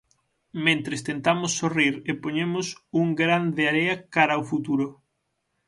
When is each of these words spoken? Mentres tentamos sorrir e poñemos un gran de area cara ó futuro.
Mentres 0.65 1.01
tentamos 1.09 1.51
sorrir 1.59 1.95
e 2.09 2.11
poñemos 2.23 2.67
un 3.01 3.07
gran 3.21 3.43
de 3.57 3.63
area 3.71 3.95
cara 4.15 4.41
ó 4.41 4.43
futuro. 4.51 4.87